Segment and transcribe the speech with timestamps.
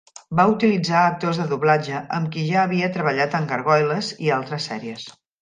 [0.37, 5.07] Va utilitzar actors de doblatge amb qui ja havia treballat en "Gargoyles" i altres sèries.